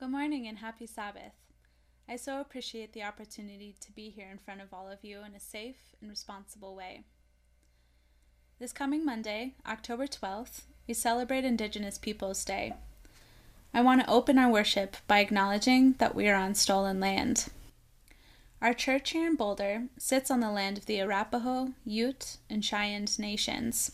Good 0.00 0.08
morning 0.08 0.48
and 0.48 0.56
happy 0.56 0.86
Sabbath. 0.86 1.34
I 2.08 2.16
so 2.16 2.40
appreciate 2.40 2.94
the 2.94 3.02
opportunity 3.02 3.74
to 3.82 3.92
be 3.92 4.08
here 4.08 4.30
in 4.32 4.38
front 4.38 4.62
of 4.62 4.72
all 4.72 4.90
of 4.90 5.04
you 5.04 5.18
in 5.18 5.34
a 5.34 5.40
safe 5.40 5.76
and 6.00 6.08
responsible 6.08 6.74
way. 6.74 7.02
This 8.58 8.72
coming 8.72 9.04
Monday, 9.04 9.56
October 9.66 10.06
12th, 10.06 10.62
we 10.88 10.94
celebrate 10.94 11.44
Indigenous 11.44 11.98
Peoples 11.98 12.46
Day. 12.46 12.72
I 13.74 13.82
want 13.82 14.00
to 14.00 14.10
open 14.10 14.38
our 14.38 14.50
worship 14.50 14.96
by 15.06 15.18
acknowledging 15.18 15.96
that 15.98 16.14
we 16.14 16.30
are 16.30 16.34
on 16.34 16.54
stolen 16.54 16.98
land. 16.98 17.48
Our 18.62 18.72
church 18.72 19.10
here 19.10 19.26
in 19.26 19.36
Boulder 19.36 19.88
sits 19.98 20.30
on 20.30 20.40
the 20.40 20.50
land 20.50 20.78
of 20.78 20.86
the 20.86 20.98
Arapaho, 21.02 21.74
Ute, 21.84 22.38
and 22.48 22.64
Cheyenne 22.64 23.06
nations. 23.18 23.92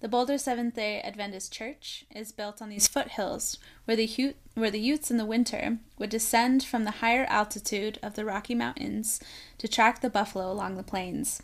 The 0.00 0.08
Boulder 0.08 0.36
Seventh 0.36 0.74
day 0.74 1.00
Adventist 1.00 1.50
Church 1.52 2.04
is 2.14 2.30
built 2.30 2.60
on 2.60 2.68
these 2.68 2.86
foothills 2.86 3.56
where 3.86 3.96
the, 3.96 4.04
Ute, 4.04 4.36
where 4.54 4.70
the 4.70 4.78
Utes 4.78 5.10
in 5.10 5.16
the 5.16 5.24
winter 5.24 5.78
would 5.98 6.10
descend 6.10 6.62
from 6.62 6.84
the 6.84 7.00
higher 7.02 7.24
altitude 7.30 7.98
of 8.02 8.14
the 8.14 8.24
Rocky 8.24 8.54
Mountains 8.54 9.20
to 9.56 9.66
track 9.66 10.02
the 10.02 10.10
buffalo 10.10 10.52
along 10.52 10.76
the 10.76 10.82
plains. 10.82 11.42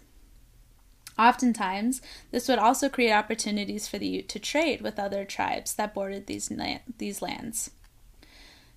Oftentimes, 1.18 2.02
this 2.30 2.46
would 2.46 2.58
also 2.58 2.90
create 2.90 3.12
opportunities 3.12 3.88
for 3.88 3.98
the 3.98 4.06
Ute 4.06 4.28
to 4.28 4.38
trade 4.38 4.82
with 4.82 4.98
other 4.98 5.24
tribes 5.24 5.74
that 5.74 5.94
bordered 5.94 6.26
these, 6.26 6.52
these 6.98 7.22
lands. 7.22 7.70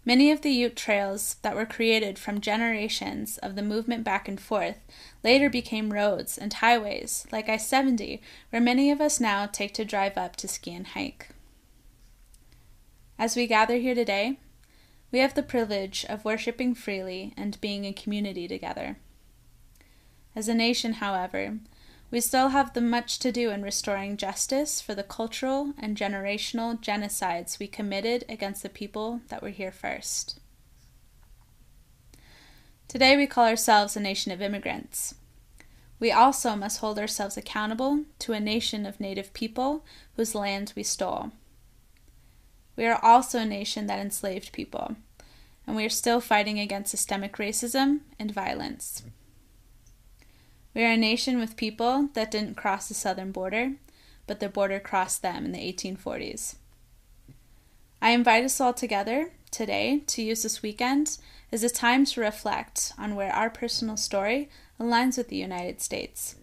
Many 0.07 0.29
of 0.29 0.41
the 0.41 0.51
Ute 0.51 0.75
trails 0.75 1.37
that 1.41 1.55
were 1.55 1.65
created 1.65 2.19
from 2.19 2.39
generations 2.39 3.39
of 3.39 3.55
the 3.55 3.63
movement 3.63 4.03
back 4.03 4.27
and 4.27 4.39
forth 4.39 4.77
later 5.23 5.49
became 5.49 5.91
roads 5.91 6.37
and 6.37 6.53
highways, 6.53 7.25
like 7.31 7.49
I 7.49 7.57
70, 7.57 8.21
where 8.51 8.61
many 8.61 8.91
of 8.91 9.01
us 9.01 9.19
now 9.19 9.47
take 9.47 9.73
to 9.73 9.83
drive 9.83 10.15
up 10.15 10.35
to 10.37 10.47
ski 10.47 10.75
and 10.75 10.85
hike. 10.85 11.29
As 13.17 13.35
we 13.35 13.47
gather 13.47 13.77
here 13.77 13.95
today, 13.95 14.37
we 15.11 15.19
have 15.19 15.33
the 15.33 15.41
privilege 15.41 16.05
of 16.07 16.23
worshiping 16.23 16.75
freely 16.75 17.33
and 17.35 17.59
being 17.59 17.83
in 17.83 17.95
community 17.95 18.47
together. 18.47 18.97
As 20.35 20.47
a 20.47 20.53
nation, 20.53 20.93
however, 20.93 21.57
we 22.11 22.21
still 22.21 22.49
have 22.49 22.73
the 22.73 22.81
much 22.81 23.19
to 23.19 23.31
do 23.31 23.49
in 23.49 23.63
restoring 23.63 24.17
justice 24.17 24.79
for 24.79 24.93
the 24.93 25.03
cultural 25.03 25.73
and 25.77 25.97
generational 25.97 26.79
genocides 26.79 27.59
we 27.59 27.67
committed 27.67 28.23
against 28.29 28.63
the 28.63 28.69
people 28.69 29.21
that 29.29 29.41
were 29.41 29.49
here 29.49 29.71
first. 29.71 30.39
Today 32.87 33.17
we 33.17 33.27
call 33.27 33.47
ourselves 33.47 33.97
a 33.97 33.99
nation 33.99 34.31
of 34.31 34.41
immigrants. 34.41 35.15
We 35.99 36.11
also 36.11 36.55
must 36.55 36.79
hold 36.79 36.99
ourselves 36.99 37.37
accountable 37.37 38.05
to 38.19 38.33
a 38.33 38.39
nation 38.39 38.85
of 38.85 38.99
native 38.99 39.33
people 39.33 39.83
whose 40.15 40.35
land 40.35 40.73
we 40.75 40.83
stole. 40.83 41.31
We 42.75 42.85
are 42.85 43.03
also 43.03 43.39
a 43.39 43.45
nation 43.45 43.87
that 43.87 43.99
enslaved 43.99 44.51
people, 44.51 44.95
and 45.65 45.75
we 45.75 45.85
are 45.85 45.89
still 45.89 46.19
fighting 46.21 46.59
against 46.59 46.91
systemic 46.91 47.37
racism 47.37 48.01
and 48.19 48.31
violence. 48.31 49.03
We 50.75 50.83
are 50.83 50.91
a 50.91 50.97
nation 50.97 51.39
with 51.39 51.55
people 51.55 52.09
that 52.15 52.29
didn't 52.29 52.57
cross 52.57 52.89
the 52.89 52.93
southern 52.93 53.31
border, 53.31 53.75
but 54.27 54.41
the 54.41 54.49
border 54.49 54.81
crossed 54.81 55.21
them 55.21 55.45
in 55.45 55.53
the 55.53 55.73
1840s. 55.73 56.55
I 58.01 58.09
invite 58.09 58.43
us 58.43 58.59
all 58.59 58.73
together 58.73 59.31
today 59.51 60.03
to 60.07 60.21
use 60.21 60.43
this 60.43 60.61
weekend 60.61 61.17
as 61.49 61.63
a 61.63 61.69
time 61.69 62.03
to 62.05 62.19
reflect 62.19 62.91
on 62.97 63.15
where 63.15 63.31
our 63.31 63.49
personal 63.49 63.95
story 63.95 64.49
aligns 64.77 65.17
with 65.17 65.29
the 65.29 65.37
United 65.37 65.79
States. 65.79 66.35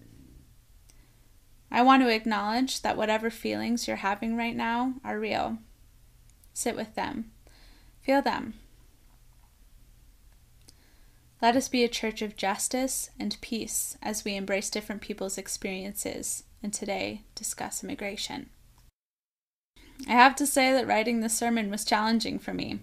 I 1.71 1.83
want 1.83 2.03
to 2.03 2.09
acknowledge 2.09 2.81
that 2.81 2.97
whatever 2.97 3.29
feelings 3.29 3.87
you're 3.87 3.97
having 3.99 4.35
right 4.35 4.57
now 4.57 4.95
are 5.05 5.19
real. 5.19 5.59
Sit 6.55 6.75
with 6.75 6.95
them, 6.95 7.33
feel 8.01 8.23
them, 8.23 8.55
let 11.43 11.57
us 11.57 11.69
be 11.69 11.83
a 11.83 11.89
church 11.89 12.23
of 12.23 12.37
justice 12.37 13.11
and 13.19 13.37
peace 13.41 13.99
as 14.01 14.25
we 14.25 14.37
embrace 14.37 14.71
different 14.71 15.03
people's 15.03 15.37
experiences 15.37 16.45
and 16.63 16.73
today 16.73 17.23
discuss 17.35 17.83
immigration. 17.83 18.49
I 20.07 20.13
have 20.13 20.37
to 20.37 20.47
say 20.47 20.71
that 20.73 20.87
writing 20.87 21.19
this 21.19 21.37
sermon 21.37 21.69
was 21.69 21.85
challenging 21.85 22.39
for 22.39 22.55
me. 22.55 22.79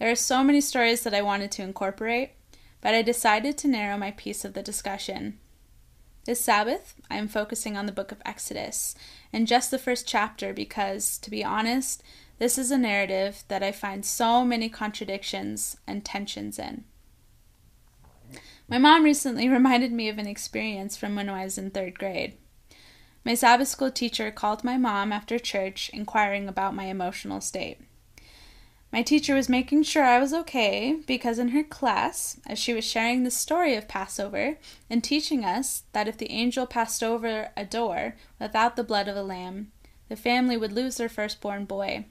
There 0.00 0.10
are 0.10 0.16
so 0.16 0.42
many 0.42 0.60
stories 0.60 1.02
that 1.02 1.14
I 1.14 1.22
wanted 1.22 1.52
to 1.52 1.62
incorporate, 1.62 2.32
but 2.80 2.92
I 2.92 3.02
decided 3.02 3.56
to 3.58 3.68
narrow 3.68 3.96
my 3.96 4.10
piece 4.10 4.44
of 4.44 4.54
the 4.54 4.62
discussion. 4.64 5.38
This 6.24 6.40
Sabbath, 6.40 6.94
I 7.08 7.18
am 7.18 7.28
focusing 7.28 7.76
on 7.76 7.86
the 7.86 7.92
book 7.92 8.10
of 8.10 8.22
Exodus 8.26 8.96
and 9.32 9.46
just 9.46 9.70
the 9.70 9.78
first 9.78 10.08
chapter 10.08 10.52
because, 10.52 11.18
to 11.18 11.30
be 11.30 11.44
honest, 11.44 12.02
this 12.38 12.58
is 12.58 12.72
a 12.72 12.78
narrative 12.78 13.44
that 13.46 13.62
I 13.62 13.70
find 13.70 14.04
so 14.04 14.44
many 14.44 14.68
contradictions 14.68 15.76
and 15.86 16.04
tensions 16.04 16.58
in. 16.58 16.84
My 18.70 18.78
mom 18.78 19.02
recently 19.02 19.48
reminded 19.50 19.92
me 19.92 20.08
of 20.08 20.16
an 20.18 20.28
experience 20.28 20.96
from 20.96 21.16
when 21.16 21.28
I 21.28 21.44
was 21.44 21.58
in 21.58 21.70
third 21.70 21.98
grade. 21.98 22.38
My 23.24 23.34
Sabbath 23.34 23.68
school 23.68 23.90
teacher 23.90 24.30
called 24.30 24.64
my 24.64 24.78
mom 24.78 25.12
after 25.12 25.38
church 25.38 25.90
inquiring 25.92 26.48
about 26.48 26.74
my 26.74 26.84
emotional 26.84 27.40
state. 27.40 27.80
My 28.92 29.02
teacher 29.02 29.34
was 29.34 29.48
making 29.48 29.82
sure 29.82 30.04
I 30.04 30.18
was 30.18 30.32
okay 30.32 30.96
because 31.06 31.38
in 31.38 31.48
her 31.48 31.62
class, 31.62 32.40
as 32.46 32.58
she 32.58 32.72
was 32.72 32.84
sharing 32.84 33.22
the 33.22 33.30
story 33.30 33.74
of 33.74 33.86
Passover 33.86 34.56
and 34.88 35.04
teaching 35.04 35.44
us 35.44 35.82
that 35.92 36.08
if 36.08 36.16
the 36.16 36.30
angel 36.30 36.66
passed 36.66 37.02
over 37.02 37.50
a 37.56 37.64
door 37.64 38.16
without 38.40 38.76
the 38.76 38.84
blood 38.84 39.06
of 39.06 39.16
a 39.16 39.22
lamb, 39.22 39.70
the 40.08 40.16
family 40.16 40.56
would 40.56 40.72
lose 40.72 40.96
their 40.96 41.08
firstborn 41.08 41.66
boy. 41.66 42.06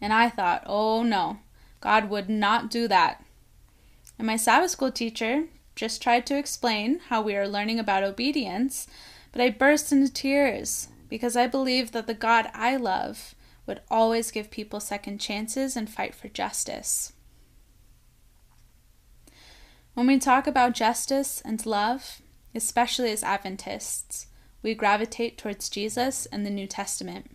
And 0.00 0.12
I 0.12 0.28
thought, 0.28 0.62
oh 0.66 1.02
no, 1.02 1.38
God 1.80 2.08
would 2.08 2.30
not 2.30 2.70
do 2.70 2.88
that. 2.88 3.23
And 4.18 4.26
my 4.26 4.36
Sabbath 4.36 4.70
school 4.70 4.92
teacher 4.92 5.44
just 5.74 6.02
tried 6.02 6.26
to 6.26 6.38
explain 6.38 7.00
how 7.08 7.20
we 7.20 7.34
are 7.36 7.48
learning 7.48 7.78
about 7.78 8.04
obedience, 8.04 8.86
but 9.32 9.40
I 9.40 9.50
burst 9.50 9.92
into 9.92 10.12
tears 10.12 10.88
because 11.08 11.36
I 11.36 11.46
believe 11.46 11.92
that 11.92 12.06
the 12.06 12.14
God 12.14 12.48
I 12.54 12.76
love 12.76 13.34
would 13.66 13.80
always 13.90 14.30
give 14.30 14.50
people 14.50 14.80
second 14.80 15.18
chances 15.18 15.76
and 15.76 15.88
fight 15.88 16.14
for 16.14 16.28
justice. 16.28 17.12
When 19.94 20.06
we 20.06 20.18
talk 20.18 20.46
about 20.46 20.74
justice 20.74 21.40
and 21.44 21.64
love, 21.64 22.20
especially 22.54 23.10
as 23.12 23.22
Adventists, 23.22 24.26
we 24.62 24.74
gravitate 24.74 25.38
towards 25.38 25.68
Jesus 25.68 26.26
and 26.26 26.44
the 26.44 26.50
New 26.50 26.66
Testament. 26.66 27.30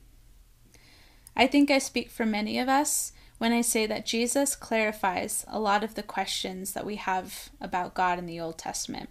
I 1.35 1.47
think 1.47 1.72
I 1.72 1.78
speak 1.78 2.09
for 2.09 2.25
many 2.25 2.59
of 2.59 2.67
us 2.67 3.13
when 3.40 3.54
I 3.54 3.62
say 3.62 3.88
that 3.88 4.06
Jesus 4.06 4.56
clarifies 4.56 5.46
a 5.48 5.60
lot 5.60 5.84
of 5.84 5.96
the 5.96 6.04
questions 6.04 6.74
that 6.74 6.86
we 6.86 6.98
have 6.98 7.50
about 7.60 7.96
God 7.96 8.20
in 8.20 8.26
the 8.26 8.40
Old 8.40 8.58
Testament. 8.58 9.10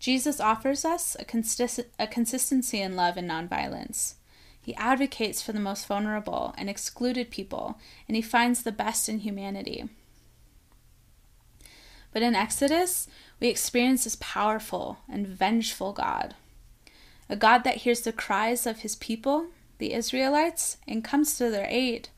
Jesus 0.00 0.40
offers 0.40 0.84
us 0.84 1.16
a, 1.18 1.24
consist- 1.24 1.86
a 1.98 2.06
consistency 2.06 2.80
in 2.80 2.96
love 2.96 3.16
and 3.16 3.30
nonviolence. 3.30 4.14
He 4.60 4.74
advocates 4.74 5.40
for 5.40 5.52
the 5.52 5.60
most 5.60 5.86
vulnerable 5.86 6.52
and 6.58 6.68
excluded 6.68 7.30
people, 7.30 7.78
and 8.08 8.16
he 8.16 8.22
finds 8.22 8.62
the 8.62 8.72
best 8.72 9.08
in 9.08 9.20
humanity. 9.20 9.88
But 12.12 12.22
in 12.22 12.34
Exodus, 12.34 13.06
we 13.38 13.48
experience 13.48 14.04
this 14.04 14.16
powerful 14.18 14.98
and 15.08 15.28
vengeful 15.28 15.92
God, 15.92 16.34
a 17.28 17.36
God 17.36 17.62
that 17.62 17.78
hears 17.78 18.00
the 18.00 18.12
cries 18.12 18.66
of 18.66 18.80
his 18.80 18.96
people 18.96 19.46
the 19.80 19.92
Israelites 19.92 20.76
and 20.86 21.02
comes 21.02 21.36
to 21.36 21.50
their 21.50 21.66
aid, 21.68 22.10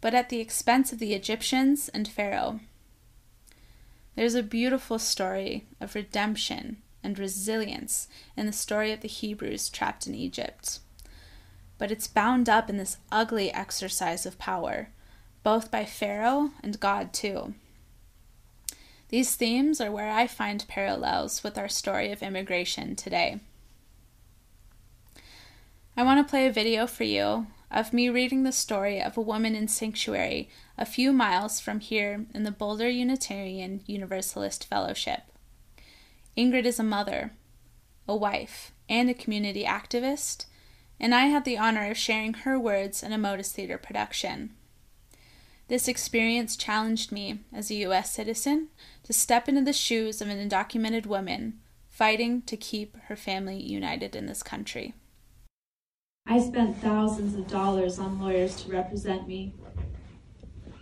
but 0.00 0.14
at 0.14 0.30
the 0.30 0.40
expense 0.40 0.92
of 0.92 0.98
the 0.98 1.12
Egyptians 1.12 1.90
and 1.90 2.08
Pharaoh. 2.08 2.60
There's 4.14 4.34
a 4.34 4.42
beautiful 4.42 4.98
story 4.98 5.66
of 5.78 5.94
redemption 5.94 6.78
and 7.04 7.18
resilience 7.18 8.08
in 8.36 8.46
the 8.46 8.52
story 8.52 8.92
of 8.92 9.00
the 9.00 9.08
Hebrews 9.08 9.68
trapped 9.68 10.06
in 10.06 10.14
Egypt. 10.14 10.78
But 11.76 11.90
it's 11.90 12.08
bound 12.08 12.48
up 12.48 12.70
in 12.70 12.78
this 12.78 12.96
ugly 13.12 13.52
exercise 13.52 14.24
of 14.24 14.38
power, 14.38 14.88
both 15.42 15.70
by 15.70 15.84
Pharaoh 15.84 16.52
and 16.62 16.80
God, 16.80 17.12
too. 17.12 17.54
These 19.08 19.36
themes 19.36 19.80
are 19.80 19.92
where 19.92 20.10
I 20.10 20.26
find 20.26 20.66
parallels 20.66 21.44
with 21.44 21.58
our 21.58 21.68
story 21.68 22.10
of 22.10 22.22
immigration 22.22 22.96
today. 22.96 23.40
I 25.98 26.02
want 26.02 26.24
to 26.24 26.30
play 26.30 26.46
a 26.46 26.52
video 26.52 26.86
for 26.86 27.04
you 27.04 27.46
of 27.70 27.94
me 27.94 28.10
reading 28.10 28.42
the 28.42 28.52
story 28.52 29.00
of 29.00 29.16
a 29.16 29.22
woman 29.22 29.54
in 29.54 29.66
sanctuary 29.66 30.50
a 30.76 30.84
few 30.84 31.10
miles 31.10 31.58
from 31.58 31.80
here 31.80 32.26
in 32.34 32.42
the 32.42 32.50
Boulder 32.50 32.90
Unitarian 32.90 33.80
Universalist 33.86 34.66
Fellowship. 34.66 35.22
Ingrid 36.36 36.66
is 36.66 36.78
a 36.78 36.82
mother, 36.82 37.32
a 38.06 38.14
wife, 38.14 38.72
and 38.90 39.08
a 39.08 39.14
community 39.14 39.64
activist, 39.64 40.44
and 41.00 41.14
I 41.14 41.26
had 41.26 41.46
the 41.46 41.56
honor 41.56 41.90
of 41.90 41.96
sharing 41.96 42.34
her 42.34 42.60
words 42.60 43.02
in 43.02 43.10
a 43.10 43.18
Motus 43.18 43.52
Theater 43.52 43.78
production. 43.78 44.50
This 45.68 45.88
experience 45.88 46.58
challenged 46.58 47.10
me 47.10 47.40
as 47.54 47.70
a 47.70 47.76
U.S. 47.76 48.12
citizen 48.12 48.68
to 49.04 49.14
step 49.14 49.48
into 49.48 49.62
the 49.62 49.72
shoes 49.72 50.20
of 50.20 50.28
an 50.28 50.46
undocumented 50.46 51.06
woman 51.06 51.58
fighting 51.88 52.42
to 52.42 52.58
keep 52.58 52.98
her 53.04 53.16
family 53.16 53.58
united 53.58 54.14
in 54.14 54.26
this 54.26 54.42
country. 54.42 54.92
I 56.28 56.40
spent 56.40 56.76
thousands 56.78 57.36
of 57.36 57.46
dollars 57.46 58.00
on 58.00 58.20
lawyers 58.20 58.62
to 58.62 58.72
represent 58.72 59.28
me, 59.28 59.54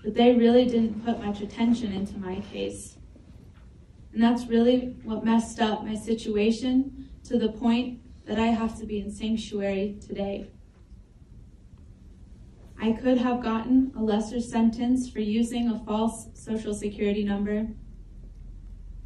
but 0.02 0.14
they 0.14 0.34
really 0.34 0.64
didn't 0.64 1.04
put 1.04 1.22
much 1.22 1.42
attention 1.42 1.92
into 1.92 2.18
my 2.18 2.40
case. 2.52 2.96
And 4.14 4.22
that's 4.22 4.46
really 4.46 4.96
what 5.02 5.24
messed 5.24 5.60
up 5.60 5.84
my 5.84 5.96
situation 5.96 7.10
to 7.24 7.38
the 7.38 7.50
point 7.50 8.00
that 8.26 8.38
I 8.38 8.46
have 8.46 8.78
to 8.78 8.86
be 8.86 9.00
in 9.00 9.10
sanctuary 9.10 9.98
today. 10.00 10.50
I 12.80 12.92
could 12.92 13.18
have 13.18 13.42
gotten 13.42 13.92
a 13.96 14.02
lesser 14.02 14.40
sentence 14.40 15.10
for 15.10 15.20
using 15.20 15.68
a 15.68 15.84
false 15.84 16.28
social 16.34 16.74
security 16.74 17.24
number. 17.24 17.68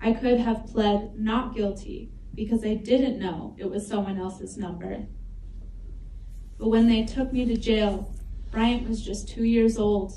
I 0.01 0.13
could 0.13 0.39
have 0.39 0.67
pled 0.67 1.19
not 1.19 1.55
guilty 1.55 2.13
because 2.35 2.65
I 2.65 2.75
didn't 2.75 3.19
know 3.19 3.57
it 3.59 3.69
was 3.69 3.87
someone 3.87 4.19
else's 4.19 4.57
number. 4.57 5.07
But 6.59 6.69
when 6.69 6.89
they 6.89 7.05
took 7.05 7.33
me 7.33 7.45
to 7.45 7.57
jail, 7.57 8.13
Bryant 8.51 8.89
was 8.89 9.05
just 9.05 9.29
two 9.29 9.45
years 9.45 9.79
old, 9.79 10.13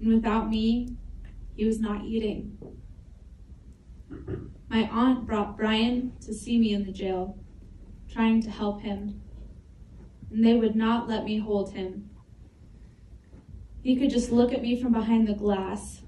and 0.00 0.14
without 0.14 0.48
me, 0.48 0.96
he 1.54 1.64
was 1.64 1.80
not 1.80 2.04
eating. 2.04 2.58
My 4.68 4.88
aunt 4.90 5.26
brought 5.26 5.56
Brian 5.56 6.12
to 6.20 6.34
see 6.34 6.58
me 6.58 6.72
in 6.72 6.84
the 6.84 6.92
jail, 6.92 7.38
trying 8.10 8.42
to 8.42 8.50
help 8.50 8.82
him, 8.82 9.20
and 10.30 10.44
they 10.44 10.54
would 10.54 10.76
not 10.76 11.08
let 11.08 11.24
me 11.24 11.38
hold 11.38 11.72
him 11.72 12.10
he 13.86 13.94
could 13.94 14.10
just 14.10 14.32
look 14.32 14.52
at 14.52 14.62
me 14.62 14.82
from 14.82 14.92
behind 14.92 15.28
the 15.28 15.32
glass. 15.32 16.02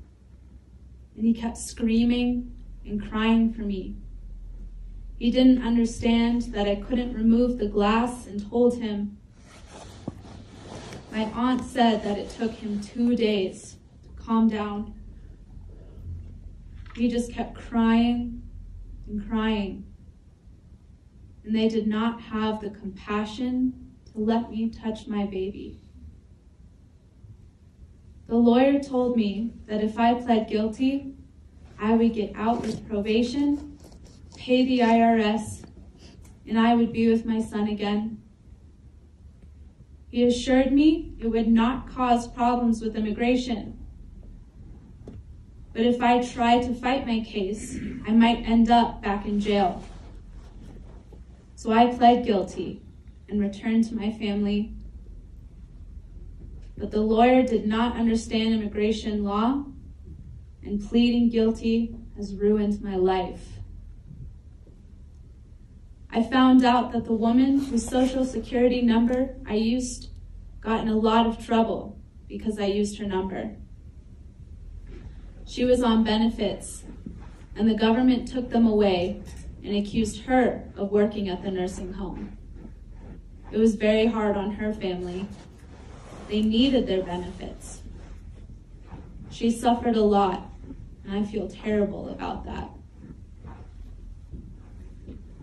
And 1.17 1.25
he 1.25 1.33
kept 1.33 1.57
screaming 1.57 2.53
and 2.85 3.01
crying 3.01 3.53
for 3.53 3.61
me. 3.61 3.95
He 5.17 5.31
didn't 5.31 5.63
understand 5.65 6.43
that 6.55 6.67
I 6.67 6.75
couldn't 6.75 7.15
remove 7.15 7.57
the 7.57 7.69
glass 7.69 8.27
and 8.27 8.51
told 8.51 8.81
him. 8.81 9.18
My 11.11 11.25
aunt 11.35 11.65
said 11.65 12.03
that 12.05 12.19
it 12.19 12.31
took 12.31 12.53
him 12.53 12.81
two 12.81 13.17
days 13.17 13.77
to 14.03 14.23
calm 14.23 14.49
down. 14.49 14.95
He 16.95 17.09
just 17.09 17.33
kept 17.33 17.55
crying 17.55 18.43
and 19.09 19.29
crying. 19.29 19.87
And 21.45 21.55
they 21.55 21.69
did 21.69 21.87
not 21.87 22.21
have 22.21 22.61
the 22.61 22.71
compassion 22.71 23.95
to 24.13 24.19
let 24.19 24.51
me 24.51 24.69
touch 24.69 25.07
my 25.07 25.25
baby. 25.25 25.81
The 28.27 28.37
lawyer 28.37 28.79
told 28.79 29.17
me 29.17 29.55
that 29.67 29.83
if 29.83 29.99
I 29.99 30.15
pled 30.15 30.49
guilty, 30.49 31.15
I 31.81 31.95
would 31.95 32.13
get 32.13 32.33
out 32.37 32.61
with 32.61 32.87
probation, 32.87 33.79
pay 34.37 34.67
the 34.67 34.81
IRS, 34.81 35.65
and 36.47 36.59
I 36.59 36.75
would 36.75 36.93
be 36.93 37.09
with 37.09 37.25
my 37.25 37.41
son 37.41 37.69
again. 37.69 38.21
He 40.11 40.25
assured 40.25 40.73
me 40.73 41.13
it 41.19 41.29
would 41.29 41.49
not 41.49 41.89
cause 41.89 42.27
problems 42.29 42.81
with 42.81 42.97
immigration. 42.97 43.79
But 45.73 45.83
if 45.83 46.01
I 46.01 46.25
tried 46.27 46.63
to 46.63 46.75
fight 46.75 47.07
my 47.07 47.21
case, 47.21 47.79
I 48.07 48.13
might 48.13 48.49
end 48.49 48.71
up 48.71 49.03
back 49.03 49.27
in 49.27 49.39
jail. 49.39 49.85
So 51.55 51.73
I 51.73 51.95
pled 51.95 52.25
guilty 52.25 52.83
and 53.29 53.41
returned 53.41 53.85
to 53.85 53.95
my 53.95 54.11
family 54.11 54.75
but 56.79 56.93
the 56.93 57.01
lawyer 57.01 57.43
did 57.43 57.67
not 57.67 57.97
understand 57.97 58.55
immigration 58.55 59.25
law, 59.25 59.65
and 60.63 60.89
pleading 60.89 61.29
guilty 61.29 61.97
has 62.17 62.35
ruined 62.37 62.81
my 62.83 62.95
life. 62.95 63.58
I 66.11 66.23
found 66.23 66.65
out 66.65 66.93
that 66.93 67.05
the 67.05 67.13
woman 67.13 67.59
whose 67.59 67.87
social 67.87 68.25
security 68.25 68.83
number 68.83 69.37
I 69.47 69.55
used 69.55 70.11
got 70.61 70.81
in 70.81 70.89
a 70.89 70.97
lot 70.97 71.27
of 71.27 71.45
trouble 71.45 71.99
because 72.29 72.59
I 72.59 72.67
used 72.67 72.99
her 72.99 73.07
number. 73.07 73.57
She 75.47 75.65
was 75.65 75.83
on 75.83 76.05
benefits, 76.05 76.85
and 77.57 77.69
the 77.69 77.75
government 77.75 78.29
took 78.29 78.51
them 78.51 78.67
away 78.67 79.23
and 79.65 79.77
accused 79.77 80.23
her 80.23 80.71
of 80.77 80.91
working 80.91 81.29
at 81.29 81.43
the 81.43 81.51
nursing 81.51 81.95
home. 81.95 82.37
It 83.51 83.59
was 83.59 83.75
very 83.75 84.07
hard 84.07 84.37
on 84.37 84.53
her 84.53 84.73
family 84.73 85.27
they 86.29 86.43
needed 86.43 86.87
their 86.87 87.03
benefits. 87.03 87.81
She 89.31 89.51
suffered 89.51 89.97
a 89.97 90.03
lot, 90.03 90.51
and 91.05 91.17
I 91.17 91.29
feel 91.29 91.49
terrible 91.49 92.11
about 92.11 92.45
that. 92.45 92.71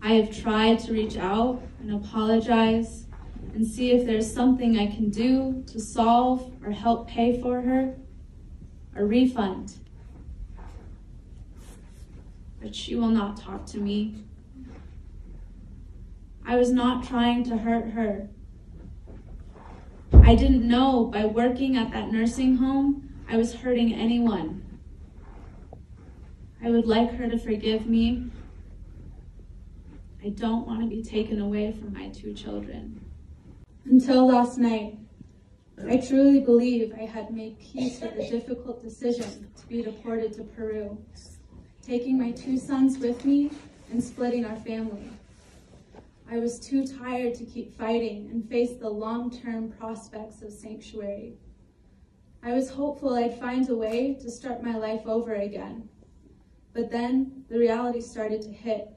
I 0.05 0.13
have 0.13 0.29
tried 0.29 0.77
to 0.81 0.93
reach 0.93 1.17
out 1.17 1.63
and 1.79 1.91
apologize 1.91 3.05
and 3.55 3.65
see 3.65 3.89
if 3.89 4.05
there's 4.05 4.31
something 4.31 4.77
I 4.77 4.85
can 4.85 5.09
do 5.09 5.63
to 5.65 5.79
solve 5.79 6.53
or 6.63 6.69
help 6.69 7.07
pay 7.07 7.41
for 7.41 7.59
her, 7.61 7.95
a 8.95 9.03
refund. 9.03 9.73
But 12.61 12.75
she 12.75 12.95
will 12.95 13.09
not 13.09 13.35
talk 13.35 13.65
to 13.67 13.79
me. 13.79 14.23
I 16.45 16.55
was 16.55 16.71
not 16.71 17.07
trying 17.07 17.43
to 17.45 17.57
hurt 17.57 17.89
her. 17.89 18.29
I 20.21 20.35
didn't 20.35 20.67
know 20.67 21.05
by 21.05 21.25
working 21.25 21.77
at 21.77 21.91
that 21.93 22.11
nursing 22.11 22.57
home 22.57 23.09
I 23.27 23.37
was 23.37 23.55
hurting 23.55 23.91
anyone. 23.91 24.61
I 26.63 26.69
would 26.69 26.85
like 26.85 27.15
her 27.15 27.27
to 27.27 27.39
forgive 27.39 27.87
me. 27.87 28.29
I 30.25 30.29
don't 30.29 30.65
want 30.65 30.81
to 30.81 30.87
be 30.87 31.03
taken 31.03 31.39
away 31.39 31.71
from 31.71 31.93
my 31.93 32.09
two 32.09 32.33
children. 32.33 32.99
Until 33.85 34.25
last 34.25 34.57
night, 34.57 34.97
I 35.87 35.97
truly 35.97 36.39
believe 36.39 36.95
I 36.99 37.05
had 37.05 37.29
made 37.29 37.59
peace 37.59 38.01
with 38.01 38.15
the 38.15 38.27
difficult 38.27 38.81
decision 38.81 39.51
to 39.55 39.67
be 39.67 39.83
deported 39.83 40.33
to 40.33 40.43
Peru, 40.43 40.97
taking 41.83 42.17
my 42.17 42.31
two 42.31 42.57
sons 42.57 42.97
with 42.97 43.23
me 43.23 43.51
and 43.91 44.03
splitting 44.03 44.45
our 44.45 44.55
family. 44.55 45.11
I 46.31 46.39
was 46.39 46.59
too 46.59 46.87
tired 46.87 47.35
to 47.35 47.45
keep 47.45 47.77
fighting 47.77 48.27
and 48.31 48.49
face 48.49 48.73
the 48.79 48.89
long-term 48.89 49.73
prospects 49.73 50.41
of 50.41 50.51
sanctuary. 50.51 51.35
I 52.41 52.53
was 52.53 52.71
hopeful 52.71 53.13
I'd 53.13 53.39
find 53.39 53.69
a 53.69 53.75
way 53.75 54.17
to 54.21 54.31
start 54.31 54.63
my 54.63 54.75
life 54.75 55.05
over 55.05 55.35
again. 55.35 55.87
But 56.73 56.89
then 56.89 57.45
the 57.47 57.59
reality 57.59 58.01
started 58.01 58.41
to 58.41 58.51
hit. 58.51 58.94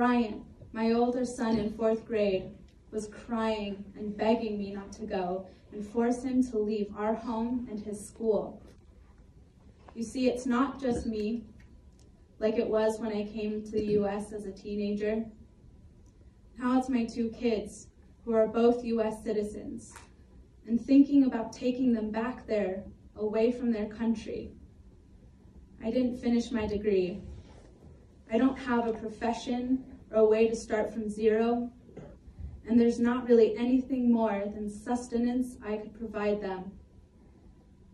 Brian, 0.00 0.46
my 0.72 0.92
older 0.92 1.26
son 1.26 1.58
in 1.58 1.74
fourth 1.74 2.06
grade, 2.06 2.44
was 2.90 3.08
crying 3.08 3.84
and 3.98 4.16
begging 4.16 4.56
me 4.56 4.72
not 4.72 4.90
to 4.90 5.04
go 5.04 5.46
and 5.72 5.86
force 5.86 6.22
him 6.22 6.42
to 6.42 6.56
leave 6.56 6.90
our 6.96 7.12
home 7.12 7.68
and 7.70 7.78
his 7.78 8.02
school. 8.02 8.62
You 9.94 10.02
see, 10.02 10.30
it's 10.30 10.46
not 10.46 10.80
just 10.80 11.04
me, 11.04 11.44
like 12.38 12.56
it 12.56 12.66
was 12.66 12.98
when 12.98 13.12
I 13.12 13.26
came 13.26 13.62
to 13.62 13.72
the 13.72 13.84
U.S. 13.98 14.32
as 14.32 14.46
a 14.46 14.52
teenager. 14.52 15.22
Now 16.56 16.78
it's 16.78 16.88
my 16.88 17.04
two 17.04 17.28
kids, 17.38 17.88
who 18.24 18.32
are 18.32 18.48
both 18.48 18.82
US 18.82 19.22
citizens, 19.22 19.92
and 20.66 20.80
thinking 20.80 21.24
about 21.24 21.52
taking 21.52 21.92
them 21.92 22.10
back 22.10 22.46
there, 22.46 22.84
away 23.16 23.52
from 23.52 23.70
their 23.70 23.88
country. 23.88 24.50
I 25.84 25.90
didn't 25.90 26.16
finish 26.16 26.50
my 26.50 26.64
degree. 26.66 27.20
I 28.32 28.38
don't 28.38 28.56
have 28.56 28.86
a 28.86 28.94
profession 28.94 29.84
or 30.10 30.18
a 30.18 30.24
way 30.24 30.48
to 30.48 30.56
start 30.56 30.92
from 30.92 31.08
zero, 31.08 31.70
and 32.68 32.78
there's 32.78 33.00
not 33.00 33.28
really 33.28 33.56
anything 33.56 34.12
more 34.12 34.44
than 34.54 34.68
sustenance 34.68 35.56
I 35.64 35.76
could 35.76 35.98
provide 35.98 36.40
them. 36.40 36.72